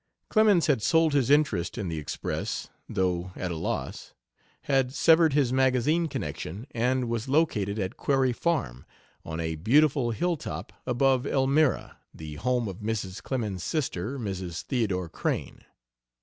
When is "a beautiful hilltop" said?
9.39-10.73